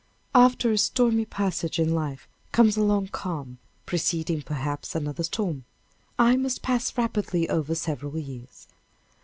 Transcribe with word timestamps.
After 0.33 0.71
a 0.71 0.79
stormy 0.79 1.25
passage 1.25 1.77
in 1.77 1.93
life 1.93 2.27
comes 2.51 2.75
a 2.75 2.81
long 2.83 3.07
calm, 3.09 3.59
preceding, 3.85 4.41
perhaps, 4.41 4.95
another 4.95 5.21
storm. 5.21 5.63
I 6.17 6.37
must 6.37 6.63
pass 6.63 6.97
rapidly 6.97 7.47
over 7.47 7.75
several 7.75 8.17
years. 8.17 8.65